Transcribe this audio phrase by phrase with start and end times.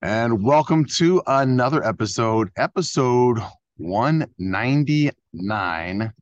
[0.00, 3.40] And welcome to another episode, episode
[3.78, 6.12] 199.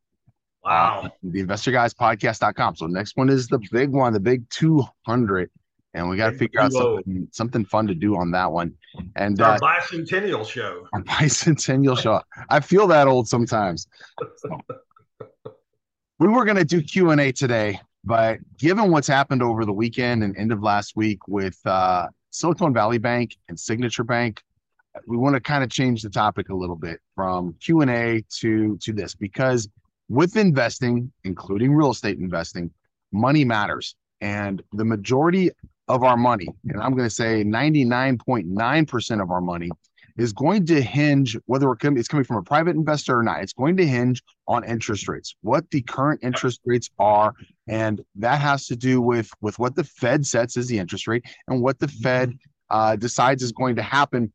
[0.64, 1.02] Wow.
[1.04, 2.76] Uh, the investor guys podcast.com.
[2.76, 5.50] So next one is the big one, the big 200.
[5.92, 8.72] And we got to figure out something, something fun to do on that one.
[9.15, 10.88] And our uh, bicentennial show.
[10.95, 12.22] Our bicentennial show.
[12.49, 13.88] I feel that old sometimes.
[16.19, 20.34] we were going to do Q&A today, but given what's happened over the weekend and
[20.38, 22.06] end of last week with uh,
[22.37, 24.42] Silicon Valley Bank and Signature Bank,
[24.95, 28.77] uh, we want to kind of change the topic a little bit from Q&A to
[28.77, 29.69] to this because
[30.11, 32.70] with investing, including real estate investing,
[33.11, 33.97] money matters.
[34.20, 35.51] And the majority
[35.88, 39.70] of our money, and I'm going to say 99.9% of our money
[40.16, 43.43] is going to hinge whether it's coming from a private investor or not.
[43.43, 47.34] It's going to hinge on interest rates, what the current interest rates are,
[47.69, 51.25] and that has to do with with what the Fed sets as the interest rate
[51.48, 52.39] and what the Fed
[52.70, 54.33] uh, decides is going to happen,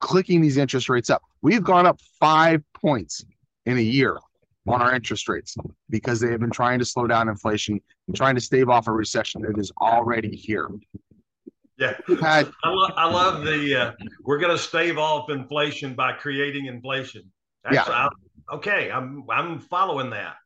[0.00, 1.22] clicking these interest rates up.
[1.42, 3.24] We've gone up five points
[3.66, 4.18] in a year
[4.66, 5.56] on our interest rates
[5.88, 8.92] because they have been trying to slow down inflation and trying to stave off a
[8.92, 10.68] recession that is already here.
[11.80, 13.92] Yeah, I, lo- I love the uh,
[14.22, 17.22] we're going to stave off inflation by creating inflation.
[17.64, 17.84] That's, yeah.
[17.88, 18.08] I,
[18.54, 20.36] okay, I'm I'm following that.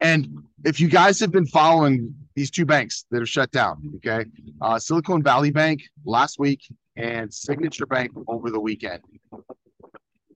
[0.00, 4.24] And if you guys have been following these two banks that are shut down, okay,
[4.60, 6.60] uh, Silicon Valley Bank last week
[6.96, 9.00] and Signature Bank over the weekend.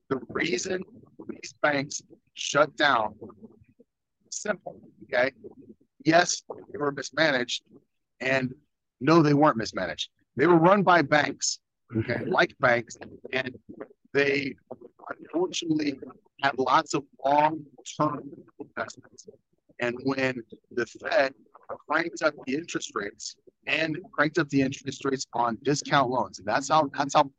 [0.08, 0.82] The reason
[1.28, 2.02] these banks
[2.34, 3.14] shut down
[4.30, 5.32] simple, okay?
[6.04, 7.62] Yes, they were mismanaged,
[8.20, 8.54] and
[9.00, 10.10] no, they weren't mismanaged.
[10.36, 11.60] They were run by banks,
[11.96, 12.96] okay, like banks,
[13.32, 13.56] and
[14.12, 14.54] they
[15.18, 15.98] unfortunately
[16.42, 18.30] had lots of long-term
[18.60, 19.28] investments.
[19.80, 21.34] And when the Fed
[21.88, 26.46] cranked up the interest rates and cranked up the interest rates on discount loans, and
[26.46, 27.30] that's how that's how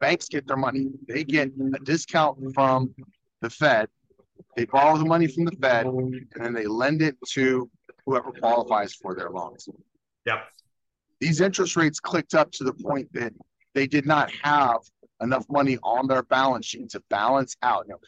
[0.00, 0.88] banks get their money.
[1.06, 2.94] They get a discount from
[3.40, 3.88] the Fed.
[4.56, 7.70] They borrow the money from the Fed, and then they lend it to
[8.06, 9.68] whoever qualifies for their loans.
[10.26, 10.44] Yep
[11.20, 13.32] these interest rates clicked up to the point that
[13.74, 14.78] they did not have
[15.20, 17.84] enough money on their balance sheet to balance out.
[17.86, 18.00] You know,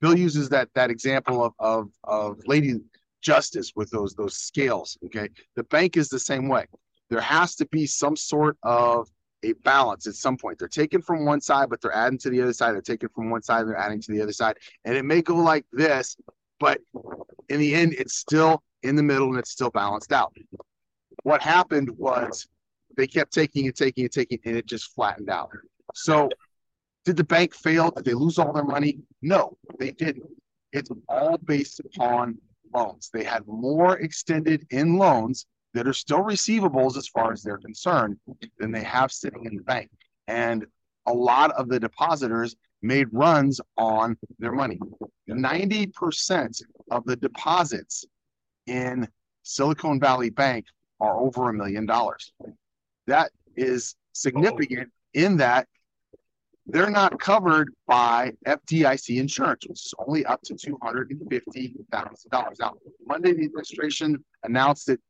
[0.00, 2.80] Bill uses that that example of of of Lady
[3.22, 4.98] Justice with those those scales.
[5.06, 6.66] Okay, the bank is the same way.
[7.08, 9.08] There has to be some sort of
[9.42, 10.58] a balance at some point.
[10.58, 12.74] They're taken from one side, but they're adding to the other side.
[12.74, 15.36] They're taken from one side, they're adding to the other side, and it may go
[15.36, 16.16] like this,
[16.58, 16.80] but
[17.48, 20.32] in the end, it's still in the middle and it's still balanced out
[21.22, 22.48] what happened was
[22.96, 25.50] they kept taking and taking and taking, and it just flattened out.
[25.94, 26.28] So,
[27.04, 27.90] did the bank fail?
[27.90, 28.98] Did they lose all their money?
[29.22, 30.26] No, they didn't.
[30.72, 32.38] It's all based upon
[32.74, 33.10] loans.
[33.12, 38.16] They had more extended in loans that are still receivables as far as they're concerned
[38.58, 39.90] than they have sitting in the bank.
[40.28, 40.66] And
[41.06, 44.78] a lot of the depositors made runs on their money.
[45.28, 48.04] 90% of the deposits
[48.66, 49.06] in
[49.42, 50.66] Silicon Valley Bank
[51.00, 52.32] are over a million dollars.
[53.06, 55.66] That is significant in that
[56.66, 62.60] they're not covered by FDIC insurance, which is only up to $250,000.
[62.60, 62.74] Now,
[63.06, 65.00] Monday, the administration announced that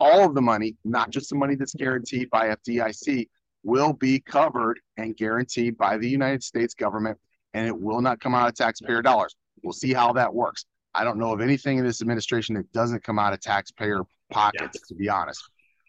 [0.00, 3.28] all of the money, not just the money that's guaranteed by FDIC,
[3.62, 7.18] will be covered and guaranteed by the United States government,
[7.54, 9.34] and it will not come out of taxpayer dollars.
[9.62, 10.64] We'll see how that works.
[10.94, 14.78] I don't know of anything in this administration that doesn't come out of taxpayer pockets,
[14.80, 14.88] yeah.
[14.88, 15.42] to be honest.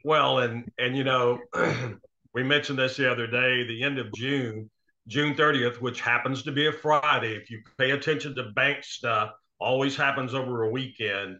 [0.03, 1.39] Well, and and you know,
[2.33, 3.65] we mentioned this the other day.
[3.67, 4.69] The end of June,
[5.07, 7.35] June 30th, which happens to be a Friday.
[7.35, 11.37] If you pay attention to bank stuff, always happens over a weekend.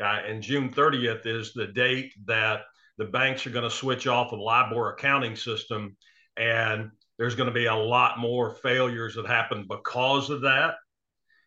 [0.00, 2.62] Uh, and June 30th is the date that
[2.98, 5.96] the banks are going to switch off the LIBOR accounting system,
[6.36, 10.74] and there's going to be a lot more failures that happen because of that.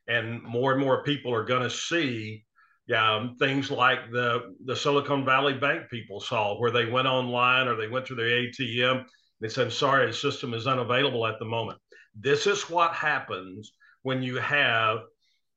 [0.07, 2.44] And more and more people are going to see
[2.91, 7.75] um, things like the the Silicon Valley Bank people saw, where they went online or
[7.75, 9.05] they went to their ATM.
[9.41, 11.80] They said, "Sorry, the system is unavailable at the moment."
[12.15, 13.71] This is what happens
[14.01, 15.00] when you have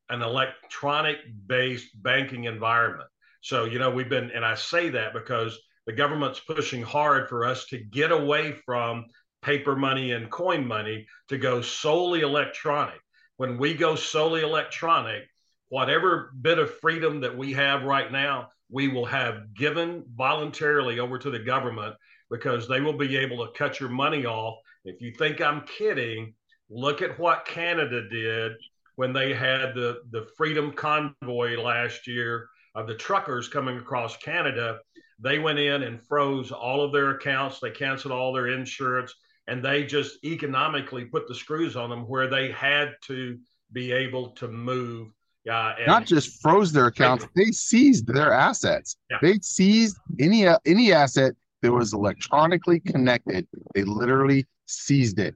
[0.09, 3.09] an electronic-based banking environment.
[3.41, 7.45] So, you know, we've been, and I say that because the government's pushing hard for
[7.45, 9.07] us to get away from
[9.43, 13.01] paper money and coin money to go solely electronic.
[13.37, 15.25] When we go solely electronic,
[15.73, 21.19] whatever bit of freedom that we have right now, we will have given voluntarily over
[21.19, 21.95] to the government
[22.31, 24.59] because they will be able to cut your money off.
[24.85, 26.35] If you think I'm kidding,
[26.69, 28.53] look at what Canada did
[28.97, 34.79] when they had the, the Freedom Convoy last year of the truckers coming across Canada.
[35.21, 39.15] They went in and froze all of their accounts, they canceled all their insurance.
[39.47, 43.39] and they just economically put the screws on them where they had to
[43.73, 45.09] be able to move.
[45.51, 48.97] Uh, Not just froze their accounts; they seized their assets.
[49.11, 49.17] Yeah.
[49.21, 53.47] They seized any any asset that was electronically connected.
[53.75, 55.35] They literally seized it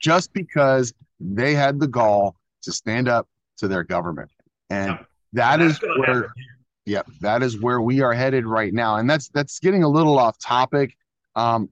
[0.00, 4.30] just because they had the gall to stand up to their government,
[4.70, 5.04] and yeah.
[5.32, 6.32] that and is where.
[6.86, 10.20] yeah, that is where we are headed right now, and that's that's getting a little
[10.20, 10.96] off topic.
[11.34, 11.68] Um,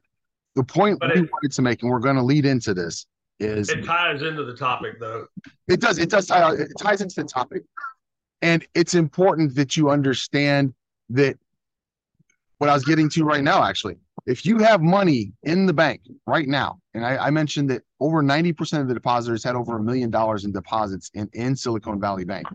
[0.56, 3.06] the point but we it, wanted to make, and we're going to lead into this,
[3.38, 5.26] is it ties into the topic though.
[5.68, 5.98] It does.
[5.98, 6.26] It does.
[6.26, 7.62] Tie, uh, it ties into the topic,
[8.42, 10.74] and it's important that you understand
[11.10, 11.36] that
[12.58, 13.62] what I was getting to right now.
[13.62, 13.96] Actually,
[14.26, 18.22] if you have money in the bank right now, and I, I mentioned that over
[18.22, 22.00] ninety percent of the depositors had over a million dollars in deposits in in Silicon
[22.00, 22.46] Valley Bank.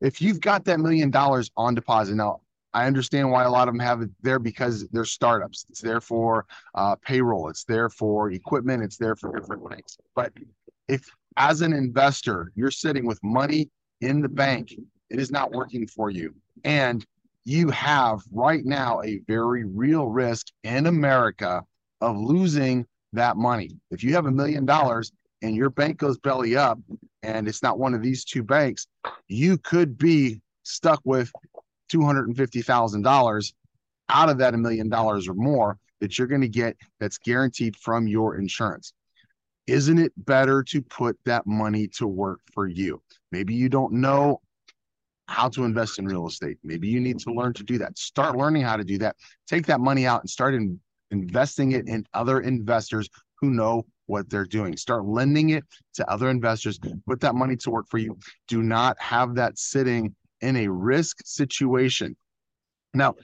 [0.00, 2.40] If you've got that million dollars on deposit now,
[2.74, 5.66] I understand why a lot of them have it there because they're startups.
[5.70, 7.48] It's there for uh, payroll.
[7.48, 8.82] It's there for equipment.
[8.82, 9.98] It's there for different things.
[10.14, 10.32] But
[10.86, 11.04] if,
[11.36, 13.70] as an investor, you're sitting with money
[14.00, 14.74] in the bank,
[15.10, 16.34] it is not working for you,
[16.64, 17.04] and
[17.44, 21.62] you have right now a very real risk in America
[22.02, 23.70] of losing that money.
[23.90, 26.78] If you have a million dollars and your bank goes belly up,
[27.22, 28.86] and it's not one of these two banks,
[29.28, 31.32] you could be stuck with
[31.88, 33.52] $250,000
[34.08, 37.76] out of that a million dollars or more that you're going to get that's guaranteed
[37.76, 38.92] from your insurance.
[39.66, 43.02] Isn't it better to put that money to work for you?
[43.32, 44.40] Maybe you don't know
[45.28, 46.56] how to invest in real estate.
[46.64, 47.98] Maybe you need to learn to do that.
[47.98, 49.16] Start learning how to do that.
[49.46, 50.80] Take that money out and start in,
[51.10, 53.10] investing it in other investors
[53.40, 54.74] who know what they're doing.
[54.76, 55.64] Start lending it
[55.94, 56.80] to other investors.
[57.06, 58.18] Put that money to work for you.
[58.48, 62.16] Do not have that sitting in a risk situation.
[62.94, 63.14] Now,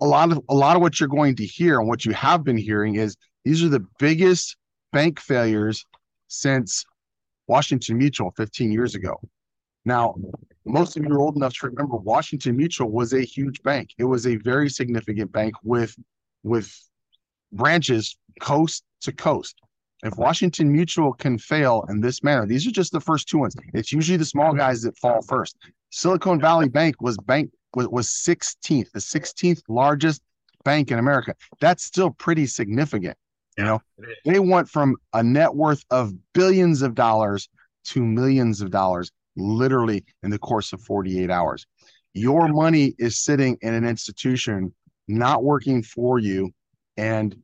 [0.00, 2.44] a lot of a lot of what you're going to hear and what you have
[2.44, 4.56] been hearing is these are the biggest
[4.92, 5.84] bank failures
[6.28, 6.84] since
[7.46, 9.20] Washington Mutual 15 years ago.
[9.84, 10.14] Now,
[10.64, 13.90] most of you are old enough to remember Washington Mutual was a huge bank.
[13.98, 15.96] It was a very significant bank with
[16.42, 16.72] with
[17.52, 19.56] branches coast to coast.
[20.04, 23.56] If Washington Mutual can fail in this manner, these are just the first two ones.
[23.74, 25.56] It's usually the small guys that fall first.
[25.90, 30.22] Silicon Valley Bank was bank was, was 16th, the 16th largest
[30.64, 31.34] bank in America.
[31.60, 33.16] That's still pretty significant.
[33.56, 33.82] You know,
[34.24, 37.48] they went from a net worth of billions of dollars
[37.86, 41.66] to millions of dollars literally in the course of 48 hours.
[42.14, 44.74] Your money is sitting in an institution
[45.08, 46.50] not working for you
[46.96, 47.34] and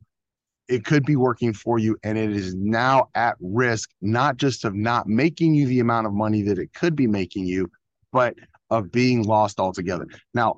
[0.69, 4.75] it could be working for you and it is now at risk not just of
[4.75, 7.71] not making you the amount of money that it could be making you
[8.15, 8.35] but
[8.71, 10.57] of being lost altogether now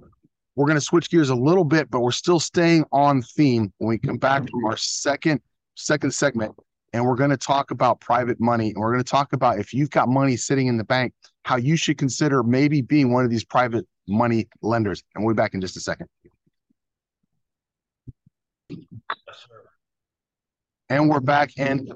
[0.54, 3.88] we're going to switch gears a little bit but we're still staying on theme when
[3.88, 5.40] we come back from our second
[5.74, 6.54] second segment
[6.92, 9.74] and we're going to talk about private money and we're going to talk about if
[9.74, 11.12] you've got money sitting in the bank
[11.42, 15.36] how you should consider maybe being one of these private money lenders and we'll be
[15.36, 16.06] back in just a second
[18.68, 19.46] yes,
[20.88, 21.50] and we're back.
[21.56, 21.90] And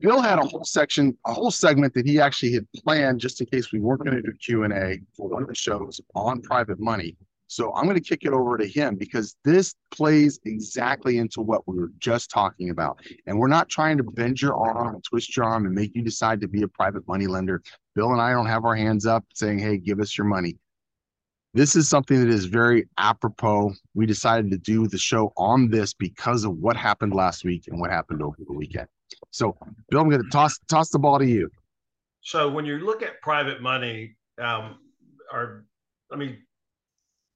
[0.00, 3.46] Bill had a whole section, a whole segment that he actually had planned just in
[3.46, 6.40] case we weren't going to do Q and A for one of the shows on
[6.40, 7.16] private money.
[7.48, 11.66] So I'm going to kick it over to him because this plays exactly into what
[11.68, 12.98] we were just talking about.
[13.26, 16.02] And we're not trying to bend your arm and twist your arm and make you
[16.02, 17.62] decide to be a private money lender.
[17.94, 20.56] Bill and I don't have our hands up saying, hey, give us your money
[21.56, 23.72] this is something that is very apropos.
[23.94, 27.80] We decided to do the show on this because of what happened last week and
[27.80, 28.88] what happened over the weekend.
[29.36, 29.56] So,
[29.90, 31.50] Bill, I'm going to toss toss the ball to you.
[32.22, 34.78] So, when you look at private money, um,
[35.30, 35.66] or
[36.10, 36.38] let me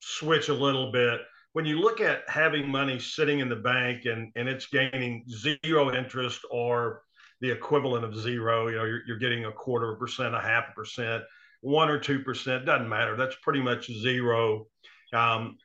[0.00, 1.20] switch a little bit.
[1.52, 5.92] When you look at having money sitting in the bank and and it's gaining zero
[5.94, 7.02] interest or
[7.42, 10.40] the equivalent of zero, you know, you're, you're getting a quarter of a percent, a
[10.40, 11.22] half a percent
[11.60, 13.16] one or two percent doesn't matter.
[13.16, 14.66] That's pretty much zero.
[15.12, 15.58] Um,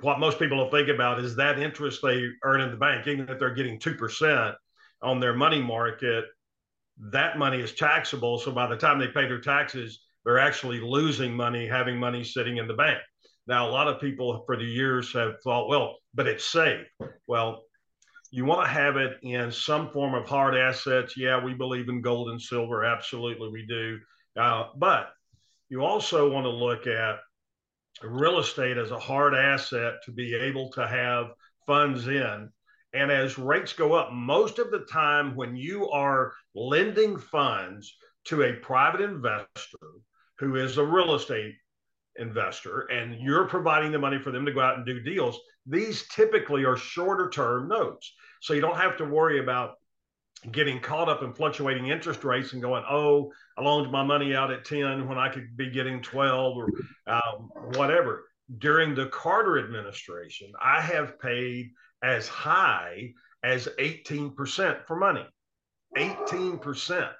[0.00, 3.28] what most people will think about is that interest they earn in the bank, even
[3.28, 4.54] if they're getting two percent
[5.04, 6.24] on their money market,
[7.12, 8.38] that money is taxable.
[8.38, 12.56] So by the time they pay their taxes, they're actually losing money having money sitting
[12.56, 12.98] in the bank.
[13.46, 16.86] Now, a lot of people for the years have thought, well, but it's safe.
[17.26, 17.64] Well,
[18.30, 21.14] you want to have it in some form of hard assets.
[21.16, 22.84] Yeah, we believe in gold and silver.
[22.84, 23.98] Absolutely, we do.
[24.36, 25.10] Uh, but
[25.68, 27.16] you also want to look at
[28.02, 31.26] real estate as a hard asset to be able to have
[31.66, 32.48] funds in.
[32.94, 37.96] And as rates go up, most of the time when you are lending funds
[38.26, 39.78] to a private investor
[40.38, 41.54] who is a real estate
[42.16, 46.06] investor and you're providing the money for them to go out and do deals, these
[46.08, 48.14] typically are shorter term notes.
[48.40, 49.74] So you don't have to worry about
[50.52, 54.52] getting caught up in fluctuating interest rates and going, oh, I loaned my money out
[54.52, 56.68] at 10 when I could be getting 12 or
[57.06, 58.24] um, whatever.
[58.58, 61.70] During the Carter administration, I have paid
[62.02, 65.26] as high as 18% for money.
[65.96, 67.10] 18%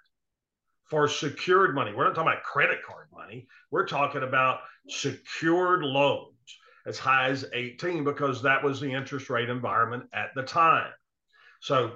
[0.90, 1.92] for secured money.
[1.94, 3.46] We're not talking about credit card money.
[3.70, 6.34] We're talking about secured loans
[6.86, 10.92] as high as 18 because that was the interest rate environment at the time.
[11.60, 11.92] So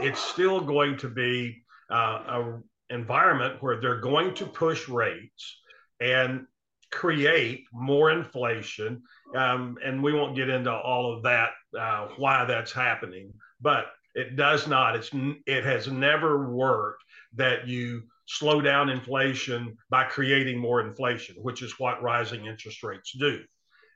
[0.00, 2.60] it's still going to be uh, a
[2.90, 5.60] environment where they're going to push rates
[6.00, 6.46] and
[6.90, 9.02] create more inflation.
[9.34, 14.36] Um, and we won't get into all of that, uh, why that's happening, but it
[14.36, 14.96] does not.
[14.96, 15.10] It's
[15.46, 17.04] it has never worked
[17.34, 23.12] that you slow down inflation by creating more inflation, which is what rising interest rates
[23.12, 23.42] do.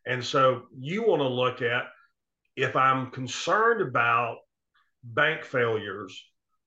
[0.06, 1.84] And so you want to look at
[2.56, 4.38] if I'm concerned about
[5.04, 6.22] bank failures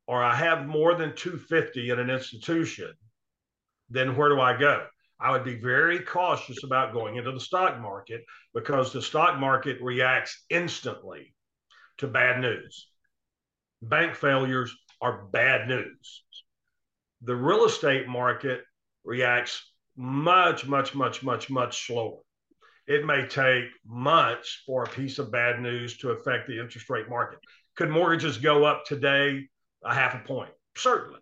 [0.08, 2.94] or I have more than 250 in an institution,
[3.90, 4.86] then where do I go?
[5.20, 9.82] I would be very cautious about going into the stock market because the stock market
[9.82, 11.34] reacts instantly
[11.98, 12.90] to bad news.
[13.82, 16.24] Bank failures are bad news.
[17.22, 18.62] The real estate market
[19.04, 22.20] reacts much, much, much, much, much slower.
[22.88, 27.10] It may take months for a piece of bad news to affect the interest rate
[27.10, 27.40] market.
[27.76, 29.48] Could mortgages go up today
[29.84, 30.52] a half a point?
[30.76, 31.20] Certainly.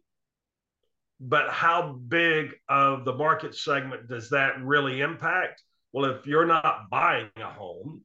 [1.20, 5.62] But how big of the market segment does that really impact?
[5.91, 8.01] Well, if you're not buying a home,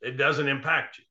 [0.00, 1.04] it doesn't impact you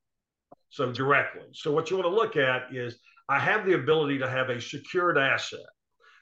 [0.69, 1.43] so directly.
[1.53, 4.61] So what you want to look at is I have the ability to have a
[4.61, 5.65] secured asset.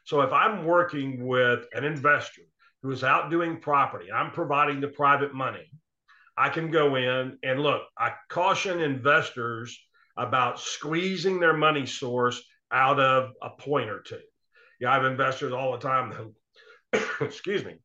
[0.05, 2.41] So if I'm working with an investor
[2.81, 5.69] who is out doing property, I'm providing the private money,
[6.37, 9.77] I can go in and look, I caution investors
[10.17, 12.41] about squeezing their money source
[12.71, 14.19] out of a point or two.
[14.79, 16.33] Yeah, I have investors all the time who,
[17.25, 17.75] excuse me,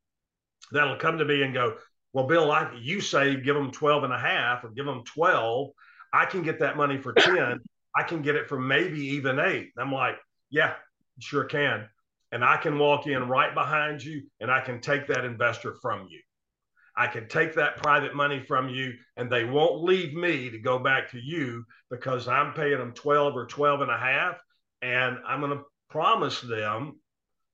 [0.73, 1.77] that'll come to me and go,
[2.13, 5.71] well, Bill, like you say, give them 12 and a half or give them 12.
[6.13, 7.61] I can get that money for 10.
[7.95, 9.71] I can get it for maybe even eight.
[9.79, 10.17] I'm like,
[10.51, 10.75] yeah,
[11.21, 11.89] sure can.
[12.33, 16.07] And I can walk in right behind you and I can take that investor from
[16.11, 16.21] you.
[16.97, 20.79] I can take that private money from you and they won't leave me to go
[20.79, 24.37] back to you because I'm paying them 12 or 12 and a half.
[24.83, 27.01] And I'm going to promise them,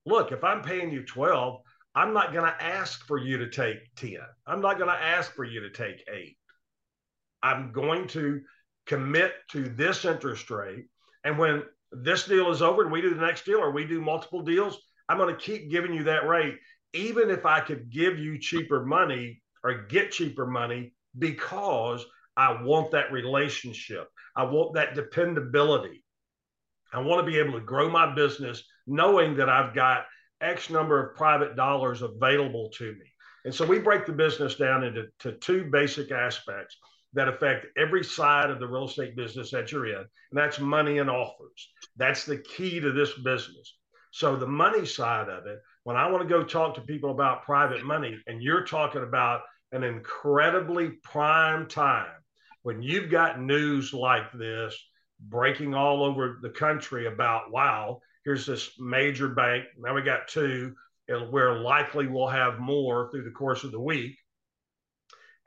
[0.05, 1.61] look, if I'm paying you 12,
[1.95, 4.17] I'm not going to ask for you to take 10.
[4.45, 6.37] I'm not going to ask for you to take eight.
[7.41, 8.41] I'm going to
[8.85, 10.85] commit to this interest rate.
[11.23, 14.01] And when this deal is over and we do the next deal or we do
[14.01, 14.77] multiple deals,
[15.07, 16.55] I'm going to keep giving you that rate
[16.95, 22.05] even if I could give you cheaper money or get cheaper money because
[22.37, 24.07] I want that relationship.
[24.35, 26.04] I want that dependability.
[26.93, 30.05] I want to be able to grow my business knowing that I've got
[30.41, 33.05] X number of private dollars available to me.
[33.45, 36.77] And so we break the business down into two basic aspects
[37.13, 40.97] that affect every side of the real estate business that you're in, and that's money
[40.97, 41.69] and offers.
[41.95, 43.77] That's the key to this business.
[44.11, 47.43] So the money side of it, when I want to go talk to people about
[47.43, 52.07] private money, and you're talking about an incredibly prime time
[52.63, 54.77] when you've got news like this
[55.19, 59.65] breaking all over the country about, wow, here's this major bank.
[59.77, 60.75] Now we got two,
[61.29, 64.17] where likely we'll have more through the course of the week.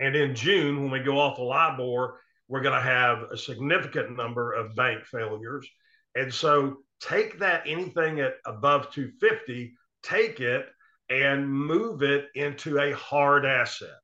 [0.00, 4.16] And in June, when we go off the LIBOR, we're going to have a significant
[4.16, 5.68] number of bank failures.
[6.14, 10.66] And so take that anything at above 250 take it
[11.10, 13.96] and move it into a hard asset.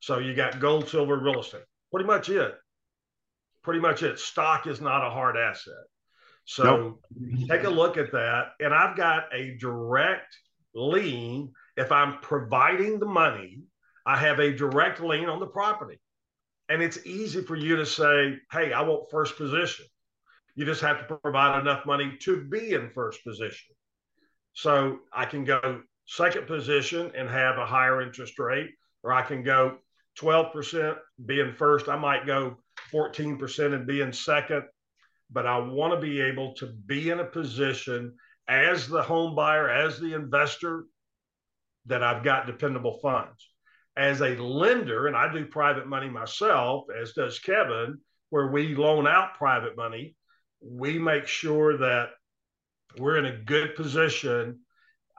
[0.00, 1.62] So you got gold, silver, real estate.
[1.90, 2.54] Pretty much it.
[3.64, 4.18] Pretty much it.
[4.18, 5.74] Stock is not a hard asset.
[6.44, 7.48] So nope.
[7.48, 8.52] take a look at that.
[8.60, 10.36] And I've got a direct
[10.74, 11.52] lien.
[11.76, 13.62] If I'm providing the money,
[14.06, 15.98] I have a direct lien on the property.
[16.68, 19.86] And it's easy for you to say, hey, I want first position.
[20.54, 23.74] You just have to provide enough money to be in first position.
[24.52, 28.70] So I can go second position and have a higher interest rate,
[29.02, 29.78] or I can go
[30.20, 31.88] 12% being first.
[31.88, 32.58] I might go
[32.94, 34.62] 14% and be in second,
[35.30, 38.14] but I want to be able to be in a position
[38.48, 40.84] as the home buyer, as the investor,
[41.86, 43.50] that I've got dependable funds.
[43.96, 47.98] As a lender, and I do private money myself, as does Kevin,
[48.30, 50.16] where we loan out private money,
[50.60, 52.10] we make sure that
[52.98, 54.60] we're in a good position.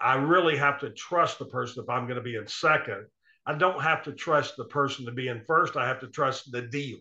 [0.01, 3.05] I really have to trust the person if I'm going to be in second.
[3.46, 5.77] I don't have to trust the person to be in first.
[5.77, 6.98] I have to trust the deal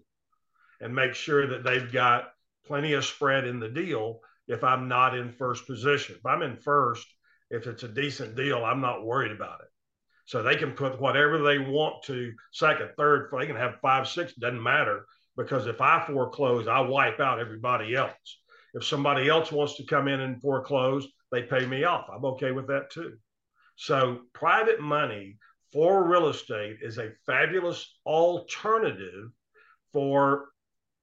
[0.85, 2.29] and make sure that they've got
[2.67, 6.17] plenty of spread in the deal if I'm not in first position.
[6.19, 7.07] If I'm in first,
[7.51, 9.69] if it's a decent deal, I'm not worried about it.
[10.27, 14.35] So they can put whatever they want to second, third, they can have five, six,
[14.35, 15.07] doesn't matter.
[15.39, 18.41] Because if I foreclose, I wipe out everybody else.
[18.75, 22.11] If somebody else wants to come in and foreclose, they pay me off.
[22.15, 23.15] I'm okay with that too.
[23.77, 25.39] So private money
[25.73, 29.31] for real estate is a fabulous alternative
[29.95, 30.49] for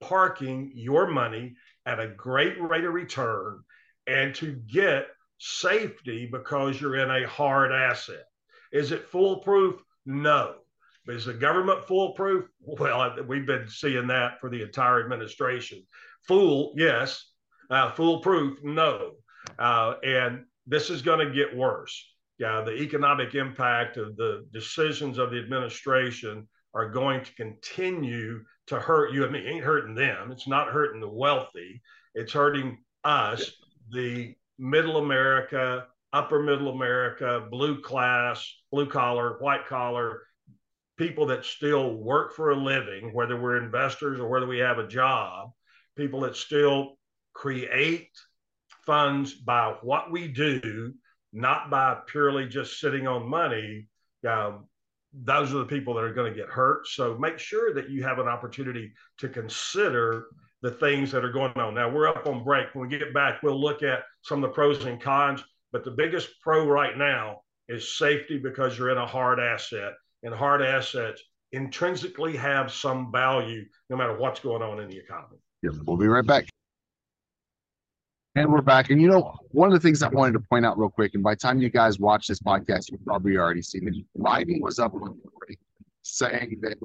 [0.01, 1.55] parking your money
[1.85, 3.61] at a great rate of return
[4.07, 8.25] and to get safety because you're in a hard asset.
[8.71, 9.81] Is it foolproof?
[10.05, 10.55] No.
[11.07, 12.45] Is the government foolproof?
[12.59, 15.85] Well, we've been seeing that for the entire administration.
[16.27, 17.31] Fool, yes.
[17.69, 19.13] Uh, foolproof, no.
[19.57, 22.07] Uh, and this is going to get worse.
[22.37, 28.79] Yeah, the economic impact of the decisions of the administration are going to continue to
[28.79, 29.23] hurt you.
[29.23, 29.39] and me.
[29.39, 30.31] it ain't hurting them.
[30.31, 31.81] It's not hurting the wealthy.
[32.15, 33.51] It's hurting us,
[33.91, 40.21] the middle America, upper middle America, blue class, blue collar, white collar,
[40.97, 44.87] people that still work for a living, whether we're investors or whether we have a
[44.87, 45.51] job,
[45.95, 46.97] people that still
[47.33, 48.09] create
[48.85, 50.93] funds by what we do,
[51.33, 53.87] not by purely just sitting on money.
[54.27, 54.67] Um,
[55.13, 56.87] those are the people that are going to get hurt.
[56.87, 60.27] So make sure that you have an opportunity to consider
[60.61, 61.73] the things that are going on.
[61.75, 62.73] Now we're up on break.
[62.73, 65.43] When we get back, we'll look at some of the pros and cons.
[65.71, 70.33] But the biggest pro right now is safety because you're in a hard asset, and
[70.33, 71.21] hard assets
[71.53, 75.37] intrinsically have some value no matter what's going on in the economy.
[75.63, 76.47] We'll be right back.
[78.33, 78.89] And we're back.
[78.91, 81.23] And you know, one of the things I wanted to point out real quick, and
[81.23, 84.21] by the time you guys watch this podcast, you've probably already seen it.
[84.21, 84.93] Biden was up
[86.03, 86.77] saying that,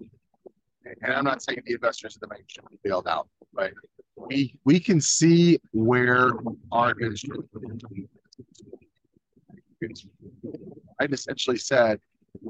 [1.03, 3.73] and I'm not saying the investors in the bank should be bailed out, but
[4.17, 6.33] we we can see where
[6.73, 7.45] our administration
[11.01, 12.01] Biden essentially said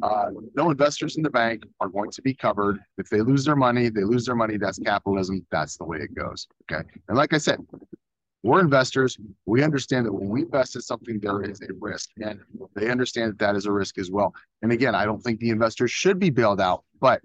[0.03, 2.79] uh, no investors in the bank are going to be covered.
[2.97, 4.57] If they lose their money, they lose their money.
[4.57, 5.47] That's capitalism.
[5.51, 6.49] That's the way it goes.
[6.73, 6.83] Okay.
[7.09, 7.59] And like I said,
[8.47, 9.19] we're investors.
[9.45, 12.39] We understand that when we invest in something, there is a risk, and
[12.75, 14.33] they understand that that is a risk as well.
[14.63, 17.21] And again, I don't think the investors should be bailed out, but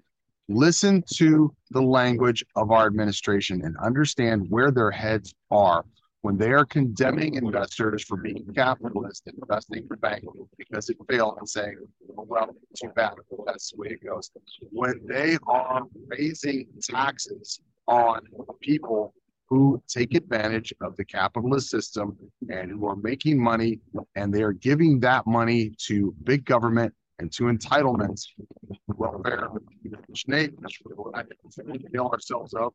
[0.49, 5.85] listen to the language of our administration and understand where their heads are
[6.21, 10.23] when they are condemning investors for being capitalist and investing for bank
[10.57, 13.13] because it failed and saying, well, too bad,
[13.45, 14.31] that's the way it goes.
[14.71, 18.21] When they are raising taxes on
[18.61, 19.13] people
[19.51, 22.17] who take advantage of the capitalist system
[22.49, 23.81] and who are making money
[24.15, 28.27] and they are giving that money to big government and to entitlements,
[28.87, 29.49] welfare,
[30.25, 30.53] Nate,
[31.99, 32.73] ourselves up.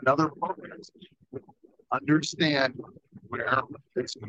[0.00, 0.80] Another program
[1.92, 2.80] understand
[3.28, 3.44] where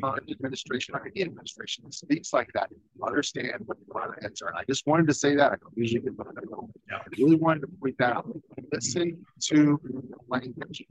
[0.02, 2.70] current administration or any administration speaks like that.
[3.04, 4.54] Understand what the heads are.
[4.54, 5.52] I just wanted to say that.
[5.52, 6.12] I usually get.
[6.20, 8.28] I really wanted to point that out.
[8.72, 9.80] Listen to
[10.28, 10.84] language.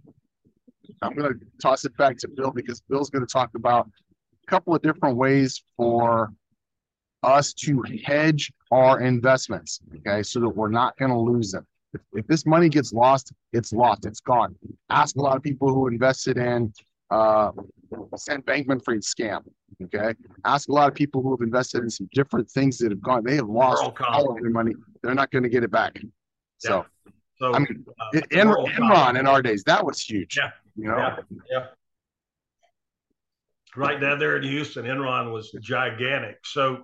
[1.01, 4.47] I'm going to toss it back to Bill because Bill's going to talk about a
[4.47, 6.31] couple of different ways for
[7.23, 9.79] us to hedge our investments.
[9.97, 11.65] Okay, so that we're not going to lose them.
[11.93, 14.05] If, if this money gets lost, it's lost.
[14.05, 14.55] It's gone.
[14.89, 16.73] Ask a lot of people who invested in
[17.09, 17.51] uh,
[18.15, 19.41] Sam Bankman-Fried scam.
[19.83, 20.13] Okay,
[20.45, 23.23] ask a lot of people who have invested in some different things that have gone.
[23.23, 24.73] They have lost all of their money.
[25.01, 25.99] They're not going to get it back.
[26.59, 27.11] So, yeah.
[27.37, 30.37] so I mean, uh, Enron in our days that was huge.
[30.37, 30.97] Yeah, you know.
[30.97, 31.17] Yeah.
[31.49, 31.65] yeah.
[33.75, 36.39] Right down there in Houston, Enron was gigantic.
[36.43, 36.83] So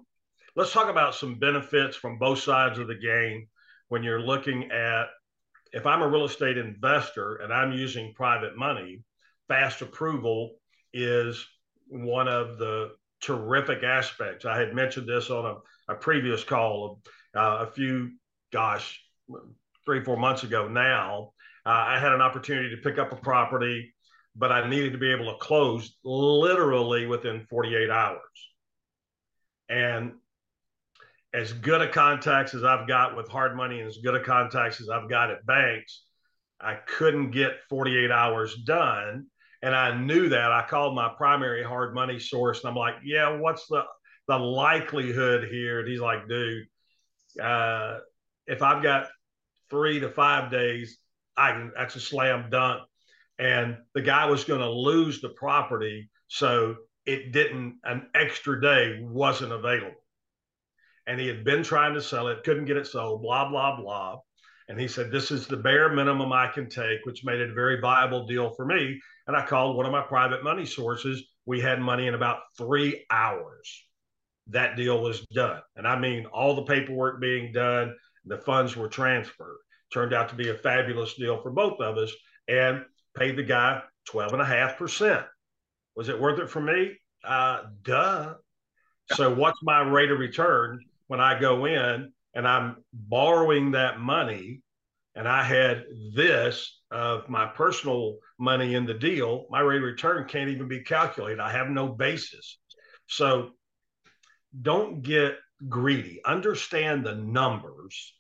[0.55, 3.47] let's talk about some benefits from both sides of the game
[3.89, 5.07] when you're looking at
[5.73, 9.03] if I'm a real estate investor and I'm using private money,
[9.47, 10.55] fast approval
[10.93, 11.45] is
[11.87, 14.45] one of the terrific aspects.
[14.45, 17.01] I had mentioned this on a, a previous call
[17.35, 18.11] uh, a few,
[18.51, 19.03] gosh,
[19.87, 21.31] three, four months ago now.
[21.65, 23.95] Uh, I had an opportunity to pick up a property,
[24.35, 28.19] but I needed to be able to close literally within 48 hours.
[29.69, 30.11] And
[31.33, 34.81] as good a contacts as I've got with hard money and as good a contacts
[34.81, 36.03] as I've got at banks,
[36.59, 39.27] I couldn't get 48 hours done.
[39.61, 40.51] And I knew that.
[40.51, 43.83] I called my primary hard money source and I'm like, yeah, what's the,
[44.27, 45.79] the likelihood here?
[45.79, 46.67] And he's like, dude,
[47.41, 47.99] uh,
[48.47, 49.07] if I've got
[49.69, 50.97] three to five days,
[51.35, 52.81] I can, that's a slam dunk.
[53.39, 56.09] And the guy was going to lose the property.
[56.27, 56.75] So
[57.05, 59.95] it didn't, an extra day wasn't available
[61.07, 64.19] and he had been trying to sell it, couldn't get it sold, blah, blah, blah.
[64.67, 67.53] And he said, This is the bare minimum I can take, which made it a
[67.53, 68.99] very viable deal for me.
[69.25, 71.23] and I called one of my private money sources.
[71.45, 73.85] We had money in about three hours.
[74.47, 75.61] That deal was done.
[75.77, 77.95] And I mean, all the paperwork being done,
[78.27, 79.57] the funds were transferred.
[79.93, 82.11] Turned out to be a fabulous deal for both of us
[82.47, 82.83] and
[83.15, 85.25] paid the guy 12.5%.
[85.95, 86.97] Was it worth it for me?
[87.23, 88.35] Uh, duh.
[89.13, 94.61] So, what's my rate of return when I go in and I'm borrowing that money
[95.15, 100.27] and I had this of my personal money in the deal, my rate of return
[100.27, 101.39] can't even be calculated.
[101.39, 102.59] I have no basis.
[103.07, 103.51] So
[104.61, 105.37] don't get
[105.67, 106.21] greedy.
[106.23, 108.13] Understand the numbers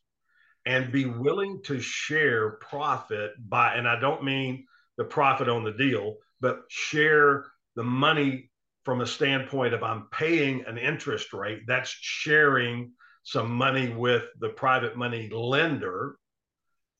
[0.67, 4.65] and be willing to share profit by, and I don't mean
[4.97, 8.51] the profit on the deal, but share the money
[8.83, 11.61] from a standpoint of I'm paying an interest rate.
[11.65, 12.91] That's sharing
[13.23, 16.17] some money with the private money lender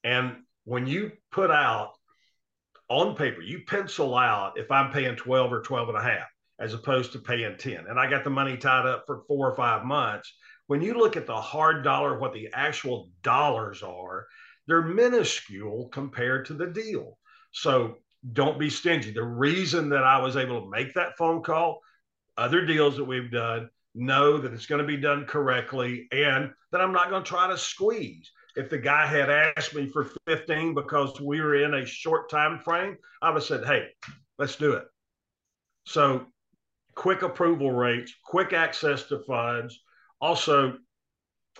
[0.03, 1.93] and when you put out
[2.89, 6.27] on paper, you pencil out if I'm paying 12 or 12 and a half
[6.59, 9.55] as opposed to paying 10, and I got the money tied up for four or
[9.55, 10.33] five months.
[10.67, 14.27] When you look at the hard dollar, what the actual dollars are,
[14.67, 17.17] they're minuscule compared to the deal.
[17.51, 17.95] So
[18.33, 19.11] don't be stingy.
[19.11, 21.79] The reason that I was able to make that phone call,
[22.37, 26.81] other deals that we've done, know that it's going to be done correctly and that
[26.81, 30.73] I'm not going to try to squeeze if the guy had asked me for 15
[30.73, 33.89] because we were in a short time frame, I would have said, hey,
[34.39, 34.85] let's do it.
[35.85, 36.25] So
[36.95, 39.79] quick approval rates, quick access to funds.
[40.21, 40.77] Also,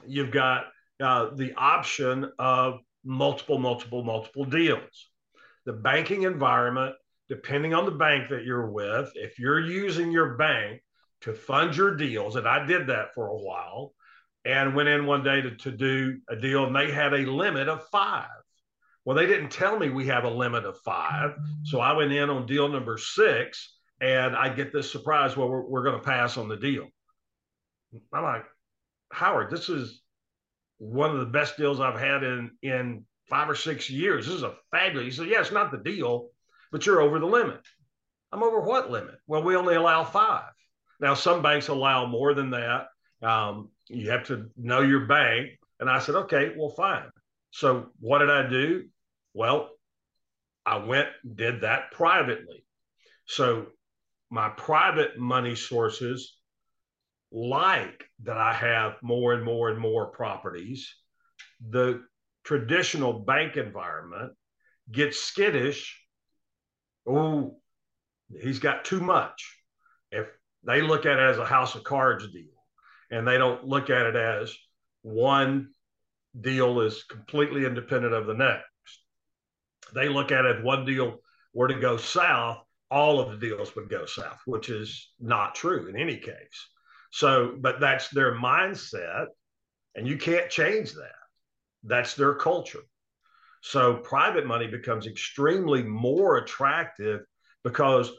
[0.06, 0.66] you've got
[1.02, 5.10] uh, the option of multiple, multiple, multiple deals.
[5.66, 6.96] The banking environment,
[7.30, 10.82] depending on the bank that you're with, if you're using your bank
[11.22, 13.94] to fund your deals, and I did that for a while,
[14.48, 17.68] and went in one day to, to do a deal and they had a limit
[17.68, 18.28] of five.
[19.04, 21.36] Well, they didn't tell me we have a limit of five.
[21.64, 25.36] So I went in on deal number six and I get this surprise.
[25.36, 26.88] Well, we're, we're going to pass on the deal.
[28.14, 28.46] I'm like,
[29.12, 30.02] Howard, this is
[30.78, 34.26] one of the best deals I've had in, in five or six years.
[34.26, 35.06] This is a fabulous.
[35.06, 36.30] He said, yeah, it's not the deal,
[36.72, 37.62] but you're over the limit.
[38.32, 39.16] I'm over what limit?
[39.26, 40.52] Well, we only allow five.
[41.00, 42.88] Now, some banks allow more than that.
[43.22, 45.52] Um, you have to know your bank.
[45.80, 47.10] And I said, okay, well, fine.
[47.52, 48.86] So what did I do?
[49.34, 49.70] Well,
[50.66, 52.66] I went, did that privately.
[53.26, 53.68] So
[54.30, 56.37] my private money sources
[57.32, 60.94] like that I have more and more and more properties.
[61.70, 62.04] The
[62.44, 64.34] traditional bank environment
[64.92, 66.02] gets skittish.
[67.08, 67.60] Oh,
[68.42, 69.56] he's got too much.
[70.12, 70.28] If
[70.64, 72.46] they look at it as a house of cards deal,
[73.12, 74.56] and they don't look at it as
[75.02, 75.70] one
[76.40, 78.66] deal is completely independent of the next.
[79.94, 81.20] They look at it one deal
[81.54, 82.60] were to go south,
[82.92, 86.68] all of the deals would go south, which is not true in any case.
[87.12, 89.28] So, but that's their mindset,
[89.96, 91.12] and you can't change that.
[91.84, 92.84] That's their culture.
[93.62, 97.22] So, private money becomes extremely more attractive
[97.64, 98.12] because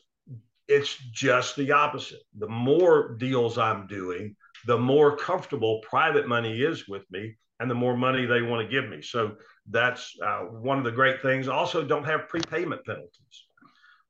[0.67, 2.23] it's just the opposite.
[2.39, 7.75] The more deals I'm doing, the more comfortable private money is with me and the
[7.75, 9.03] more money they want to give me.
[9.03, 9.37] So
[9.71, 11.49] that's uh, one of the great things.
[11.49, 13.48] Also, don't have prepayment penalties.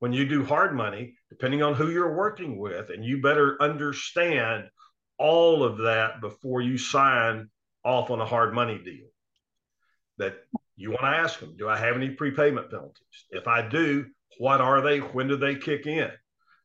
[0.00, 4.68] When you do hard money, depending on who you're working with, and you better understand
[5.18, 7.48] all of that before you sign
[7.84, 9.06] off on a hard money deal.
[10.18, 10.36] That
[10.76, 13.26] you want to ask them, do I have any prepayment penalties?
[13.30, 14.06] If I do,
[14.38, 14.98] what are they?
[14.98, 16.10] When do they kick in?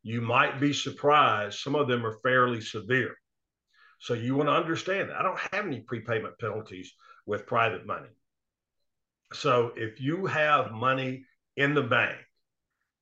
[0.03, 1.59] You might be surprised.
[1.59, 3.15] Some of them are fairly severe.
[3.99, 5.11] So you want to understand.
[5.11, 6.93] I don't have any prepayment penalties
[7.25, 8.09] with private money.
[9.33, 12.17] So if you have money in the bank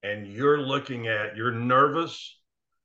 [0.03, 2.39] and you're looking at, you're nervous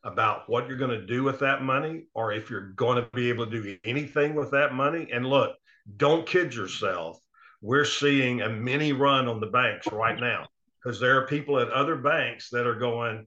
[0.04, 3.28] about what you're going to do with that money, or if you're going to be
[3.28, 5.08] able to do anything with that money.
[5.12, 5.56] And look,
[5.96, 7.18] don't kid yourself.
[7.60, 10.46] We're seeing a mini run on the banks right now
[10.82, 13.26] because there are people at other banks that are going,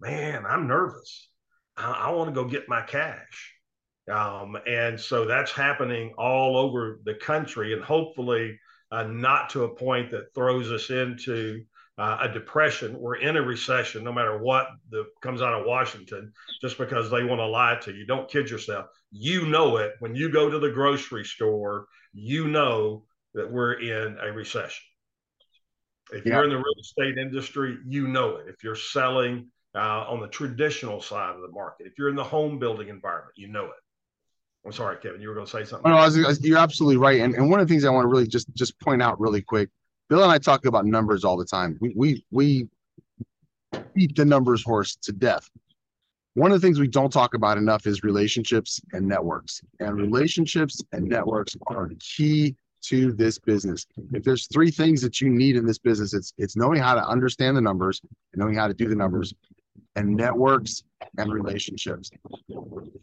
[0.00, 1.28] man, I'm nervous.
[1.76, 3.54] I, I want to go get my cash.
[4.10, 8.58] Um, and so that's happening all over the country, and hopefully
[8.90, 11.64] uh, not to a point that throws us into
[11.98, 12.98] uh, a depression.
[12.98, 17.24] We're in a recession, no matter what the, comes out of Washington, just because they
[17.24, 18.06] want to lie to you.
[18.06, 18.86] Don't kid yourself.
[19.10, 21.86] You know it when you go to the grocery store.
[22.14, 24.84] You know that we're in a recession.
[26.12, 26.34] If yeah.
[26.34, 28.46] you're in the real estate industry, you know it.
[28.48, 32.24] If you're selling uh, on the traditional side of the market, if you're in the
[32.24, 33.70] home building environment, you know it.
[34.64, 35.90] I'm sorry, Kevin, you were going to say something.
[35.90, 37.20] No, I was, you're absolutely right.
[37.20, 39.42] And, and one of the things I want to really just just point out really
[39.42, 39.70] quick,
[40.12, 41.78] Bill and I talk about numbers all the time.
[41.80, 42.68] We we we
[43.94, 45.48] beat the numbers horse to death.
[46.34, 49.62] One of the things we don't talk about enough is relationships and networks.
[49.80, 53.86] And relationships and networks are key to this business.
[54.12, 57.06] If there's three things that you need in this business, it's it's knowing how to
[57.06, 59.32] understand the numbers, and knowing how to do the numbers,
[59.96, 60.84] and networks
[61.18, 62.10] and relationships.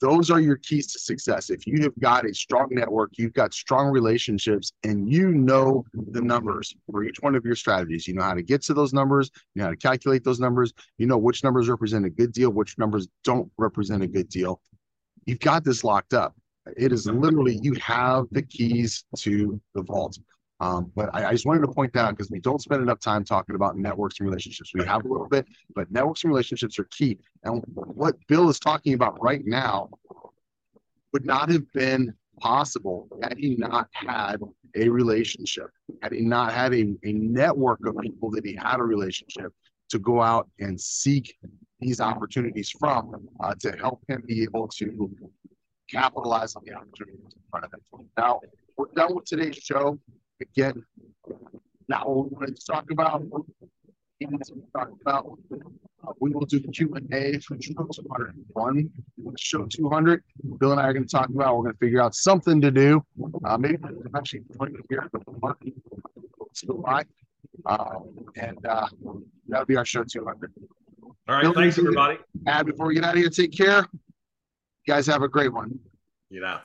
[0.01, 1.49] Those are your keys to success.
[1.49, 6.21] If you have got a strong network, you've got strong relationships, and you know the
[6.21, 8.07] numbers for each one of your strategies.
[8.07, 10.73] You know how to get to those numbers, you know how to calculate those numbers,
[10.97, 14.61] you know which numbers represent a good deal, which numbers don't represent a good deal.
[15.25, 16.35] You've got this locked up.
[16.77, 20.17] It is literally you have the keys to the vault.
[20.61, 23.23] Um, but I, I, just wanted to point out because we don't spend enough time
[23.23, 24.71] talking about networks and relationships.
[24.73, 27.17] We have a little bit, but networks and relationships are key.
[27.43, 29.89] And what Bill is talking about right now
[31.13, 34.37] would not have been possible had he not had
[34.75, 35.69] a relationship,
[36.01, 39.53] had he not had a, a network of people that he had a relationship
[39.89, 41.35] to go out and seek
[41.79, 45.09] these opportunities from uh, to help him be able to
[45.89, 48.07] capitalize on the opportunities in front of him.
[48.17, 48.41] Now,
[48.77, 49.97] we're done with today's show
[50.41, 50.83] again,
[51.87, 53.23] now we want to talk about,
[54.19, 54.27] We
[54.75, 55.39] talk about
[56.07, 58.89] uh, we will do Q and A for show 201,
[59.37, 60.23] show 200.
[60.59, 61.57] Bill and I are going to talk about.
[61.57, 63.03] We're going to figure out something to do.
[63.45, 65.09] Uh, maybe I'm actually point here,
[65.41, 65.57] but
[66.53, 67.03] still by.
[67.65, 67.99] Uh,
[68.37, 68.87] and uh,
[69.47, 70.53] that'll be our show 200.
[71.27, 72.17] All right, Bill, thanks everybody.
[72.47, 73.29] Add before we get out of here.
[73.29, 73.85] Take care.
[73.91, 75.79] You guys have a great one.
[76.29, 76.59] You know.